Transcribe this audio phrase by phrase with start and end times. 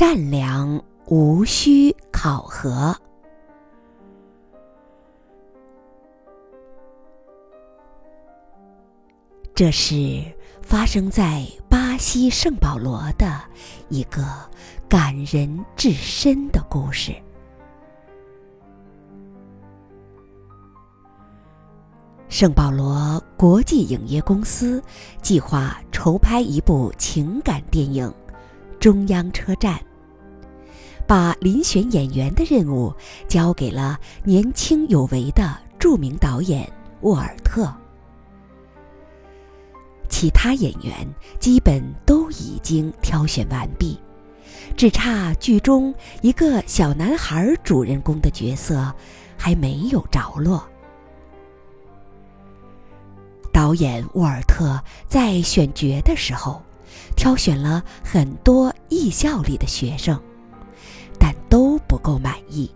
[0.00, 2.96] 善良无需考核。
[9.56, 10.22] 这是
[10.62, 13.42] 发生在巴西圣保罗的
[13.88, 14.22] 一个
[14.88, 17.12] 感人至深的故事。
[22.28, 24.80] 圣保罗国际影业公司
[25.20, 28.08] 计划筹拍一部情感电影
[28.78, 29.74] 《中央车站》，
[31.08, 32.92] 把遴选演员的任务
[33.26, 37.74] 交给了年轻有为的著名导演沃尔特。
[40.10, 40.94] 其他演员
[41.40, 43.98] 基本都已经挑选完毕，
[44.76, 48.94] 只差剧中一个小男孩主人公的角色
[49.38, 50.62] 还没有着落。
[53.50, 54.78] 导演沃尔特
[55.08, 56.60] 在选角的时候，
[57.16, 60.20] 挑选了很多艺校里的学生，
[61.28, 62.70] 但都不够满意。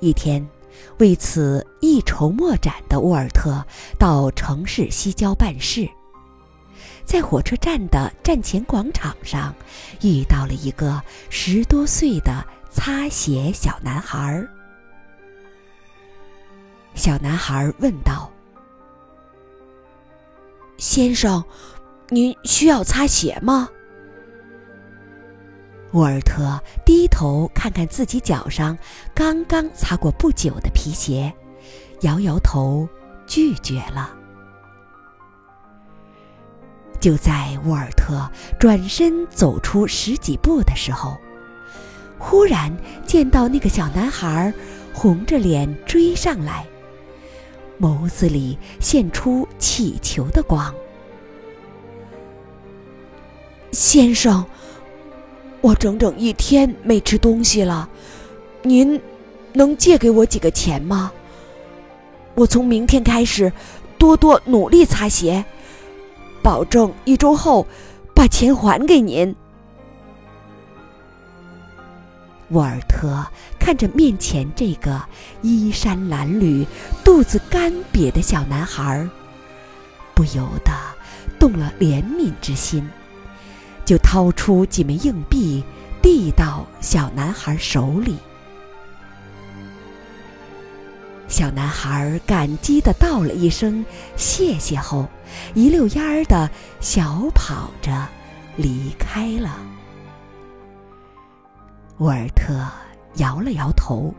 [0.00, 0.46] 一天，
[0.98, 3.64] 为此一筹莫展的沃尔特
[3.98, 5.88] 到城市西郊办事，
[7.06, 9.54] 在火车站的站前广场上
[10.02, 14.46] 遇到了一个十多岁的擦鞋小男孩。
[16.94, 18.30] 小男孩问道
[20.76, 21.42] ：“先生，
[22.10, 23.70] 您需要擦鞋吗？”
[25.92, 28.76] 沃尔特低头看看自己脚上
[29.14, 31.32] 刚刚擦过不久的皮鞋，
[32.02, 32.86] 摇摇头，
[33.26, 34.14] 拒绝了。
[37.00, 38.28] 就在沃尔特
[38.58, 41.16] 转身走出十几步的时候，
[42.18, 44.52] 忽然见到那个小男孩
[44.92, 46.66] 红着脸追上来。
[47.80, 50.74] 眸子里现出乞求的光。
[53.70, 54.44] 先生，
[55.60, 57.88] 我整整一天没吃东西了，
[58.62, 59.00] 您
[59.52, 61.12] 能借给我几个钱吗？
[62.34, 63.52] 我从明天开始
[63.98, 65.44] 多多努力擦鞋，
[66.42, 67.66] 保证一周后
[68.14, 69.34] 把钱还给您。
[72.50, 73.26] 沃尔特
[73.58, 75.02] 看着面前这个
[75.42, 76.64] 衣衫褴褛、
[77.04, 79.06] 肚子干瘪的小男孩，
[80.14, 80.72] 不由得
[81.38, 82.88] 动了怜悯之心，
[83.88, 85.64] 就掏出几枚硬币
[86.02, 88.18] 递到小男孩手里。
[91.26, 93.82] 小男孩感激的道了一声
[94.14, 95.08] 谢谢后，
[95.54, 96.50] 一溜烟儿的
[96.80, 98.06] 小跑着
[98.58, 99.56] 离开了。
[101.96, 102.62] 沃尔特
[103.14, 104.12] 摇了摇头，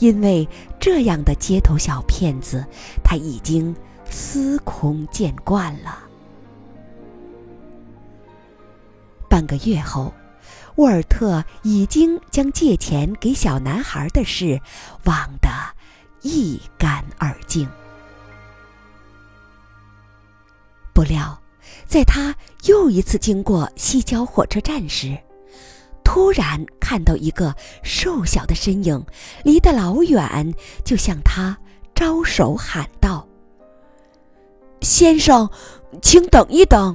[0.00, 0.48] 因为
[0.80, 2.66] 这样的街头小骗子
[3.04, 3.72] 他已经
[4.10, 6.09] 司空见惯了。
[9.40, 10.12] 半个月后，
[10.74, 14.60] 沃尔特已经将借钱给小男孩的事
[15.04, 15.48] 忘得
[16.20, 17.66] 一干二净。
[20.92, 21.40] 不料，
[21.86, 22.34] 在他
[22.64, 25.16] 又一次经过西郊火车站时，
[26.04, 29.02] 突然看到一个瘦小的身影，
[29.42, 31.56] 离得老远，就向他
[31.94, 33.26] 招手喊道
[34.82, 35.48] ：“先生，
[36.02, 36.94] 请等一等。”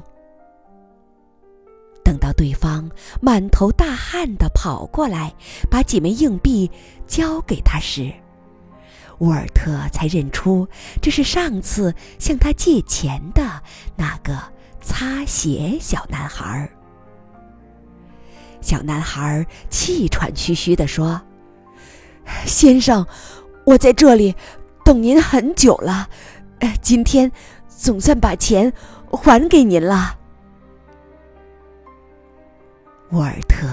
[2.26, 2.90] 到对方
[3.22, 5.32] 满头大汗的跑过来，
[5.70, 6.72] 把几枚硬币
[7.06, 8.12] 交给他时，
[9.20, 10.68] 沃尔特才认出
[11.00, 13.62] 这是上次向他借钱的
[13.96, 14.36] 那个
[14.82, 16.68] 擦鞋小男孩。
[18.60, 21.22] 小男孩气喘吁吁地说
[22.48, 23.06] ：“先生，
[23.66, 24.36] 我在这里
[24.84, 26.10] 等您很久了，
[26.82, 27.32] 今天
[27.68, 28.74] 总算把钱
[29.12, 30.18] 还给您了。”
[33.12, 33.68] 沃尔特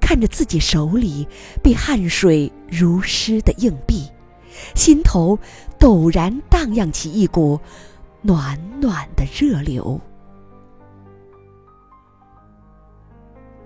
[0.00, 1.26] 看着自己手里
[1.62, 4.06] 被汗水如湿的硬币，
[4.74, 5.38] 心头
[5.78, 7.58] 陡然荡漾起一股
[8.20, 10.00] 暖暖的热流。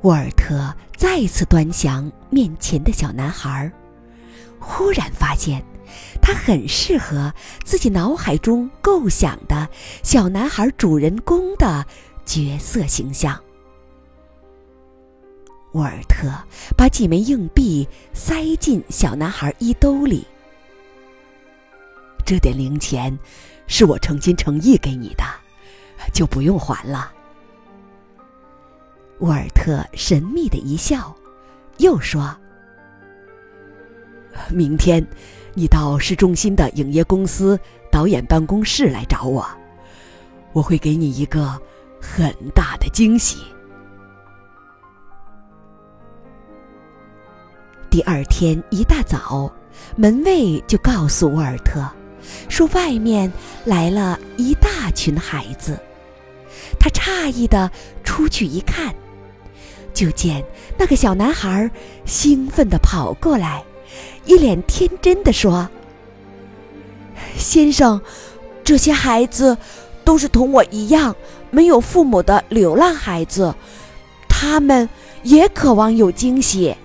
[0.03, 3.73] 沃尔特再次端详面前的小男孩，
[4.61, 5.65] 忽然发现，
[6.23, 7.33] 他很适合
[7.65, 9.69] 自己脑海中构想的
[10.03, 11.85] 小男孩主人公的
[12.25, 13.41] 角色形象。
[15.77, 16.33] 沃尔特
[16.75, 20.27] 把几枚硬币塞进小男孩衣兜里，
[22.25, 23.17] 这点零钱
[23.67, 25.25] 是我诚心诚意给你的，
[26.15, 27.13] 就不用还了。
[29.19, 31.15] 沃尔特神秘的一笑，
[31.77, 32.35] 又说
[34.51, 35.07] ：“明天，
[35.53, 37.61] 你到市中心的影业公司
[37.93, 39.47] 导演办公室来找我，
[40.55, 41.61] 我会给你一个
[42.01, 43.41] 很大的惊喜。”
[47.97, 49.51] 第二天一大早，
[49.97, 51.83] 门卫就告诉沃尔特，
[52.47, 53.33] 说外面
[53.65, 55.81] 来了一大群孩子。
[56.79, 57.71] 他诧异的
[58.05, 58.95] 出去一看，
[59.95, 60.45] 就见
[60.77, 61.71] 那个小男孩
[62.05, 63.65] 兴奋地跑过来，
[64.27, 65.67] 一脸天真地说
[67.39, 67.99] ：“先生，
[68.63, 69.57] 这些孩子
[70.05, 71.17] 都是同我一样
[71.51, 73.55] 没有父母的流浪孩子，
[74.29, 74.87] 他们
[75.23, 76.77] 也渴望有惊喜。”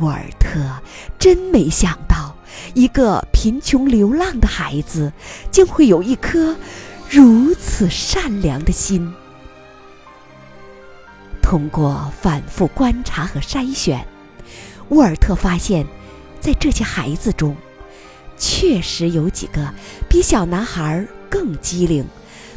[0.00, 0.80] 沃尔特
[1.18, 2.34] 真没想到，
[2.74, 5.12] 一个贫穷流浪的孩子
[5.50, 6.56] 竟会有一颗
[7.08, 9.12] 如此善良的心。
[11.42, 14.06] 通过反复观察和筛选，
[14.88, 15.86] 沃尔特发现，
[16.40, 17.56] 在这些孩子中，
[18.38, 19.74] 确实有几个
[20.08, 22.06] 比小男孩更机灵，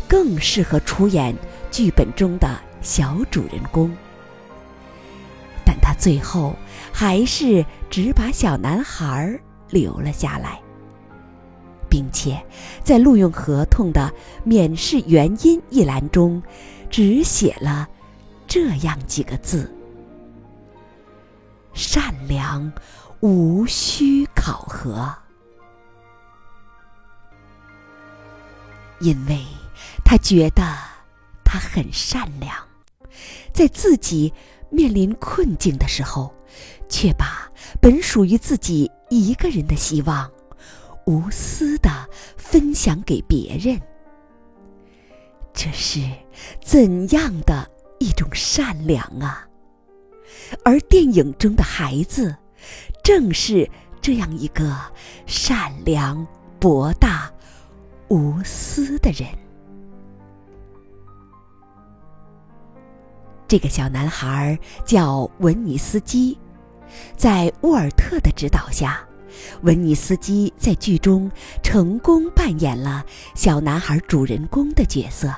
[0.07, 1.35] 更适合出演
[1.71, 2.47] 剧本中的
[2.81, 3.91] 小主人公。
[5.85, 6.55] 他最后
[6.93, 9.37] 还是只把小男孩
[9.69, 10.57] 留了下来，
[11.89, 12.41] 并且
[12.85, 14.09] 在录用合同的
[14.45, 16.41] 免试原因一栏中，
[16.89, 17.85] 只写了
[18.47, 19.69] 这样几个字
[21.75, 22.71] ：“善良，
[23.19, 25.13] 无需考核。”
[29.01, 29.43] 因为
[30.05, 30.63] 他觉得
[31.43, 32.55] 他很善良，
[33.53, 34.33] 在自己。
[34.73, 36.33] 面临困境的时候，
[36.89, 37.47] 却把
[37.79, 40.29] 本属于自己一个人的希望，
[41.05, 41.89] 无私的
[42.35, 43.79] 分享给别人，
[45.53, 46.01] 这是
[46.59, 49.47] 怎样的一种善良啊！
[50.65, 52.35] 而电影中的孩子，
[53.03, 53.69] 正是
[54.01, 54.75] 这样一个
[55.27, 56.25] 善良、
[56.59, 57.31] 博大、
[58.09, 59.27] 无私的人。
[63.47, 66.37] 这个小男孩叫文尼斯基，
[67.15, 68.99] 在沃尔特的指导下，
[69.61, 71.29] 文尼斯基在剧中
[71.61, 73.05] 成功扮演了
[73.35, 75.31] 小男孩主人公的角色。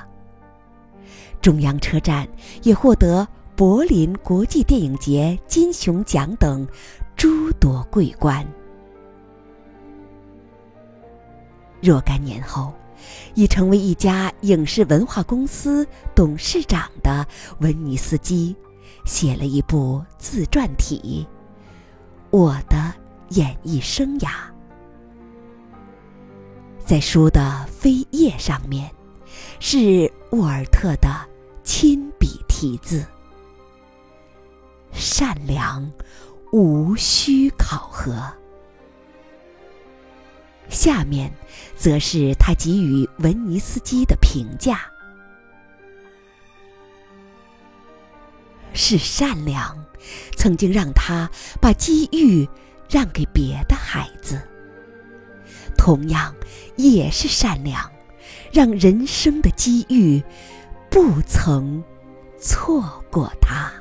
[1.42, 2.26] 中央车站
[2.62, 6.66] 也获得柏林国际电影节金熊奖等
[7.16, 8.46] 诸多桂冠。
[11.82, 12.72] 若干年后。
[13.34, 17.26] 已成为一家影视文化公司董事长的
[17.60, 18.54] 温尼斯基，
[19.04, 21.26] 写了一部自传体
[22.36, 22.92] 《我的
[23.30, 24.28] 演艺生涯》。
[26.84, 28.90] 在书的扉页上面，
[29.58, 31.08] 是沃尔特的
[31.64, 33.04] 亲笔题字
[34.92, 35.90] ：“善良，
[36.52, 38.14] 无需考核。”
[40.76, 41.32] 下面，
[41.74, 44.80] 则是他给予文尼斯基的评价：
[48.74, 49.74] 是善良，
[50.36, 51.28] 曾经让他
[51.62, 52.46] 把机遇
[52.90, 54.36] 让给别的孩子；
[55.78, 56.34] 同样，
[56.76, 57.90] 也是善良，
[58.52, 60.22] 让人生的机遇
[60.90, 61.82] 不曾
[62.38, 63.72] 错过他。